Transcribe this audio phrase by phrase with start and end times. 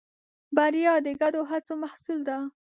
[0.55, 2.37] بریا د ګډو هڅو محصول ده.